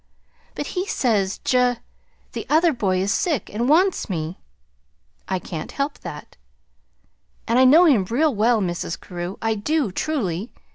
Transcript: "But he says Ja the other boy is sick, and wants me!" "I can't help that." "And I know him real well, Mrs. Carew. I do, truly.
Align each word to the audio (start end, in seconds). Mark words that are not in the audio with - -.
"But 0.55 0.65
he 0.73 0.87
says 0.87 1.39
Ja 1.47 1.75
the 2.31 2.47
other 2.49 2.73
boy 2.73 3.01
is 3.01 3.13
sick, 3.13 3.51
and 3.53 3.69
wants 3.69 4.09
me!" 4.09 4.39
"I 5.29 5.37
can't 5.37 5.73
help 5.73 5.99
that." 5.99 6.37
"And 7.47 7.59
I 7.59 7.65
know 7.65 7.85
him 7.85 8.05
real 8.05 8.33
well, 8.33 8.61
Mrs. 8.61 8.99
Carew. 8.99 9.37
I 9.43 9.53
do, 9.53 9.91
truly. 9.91 10.51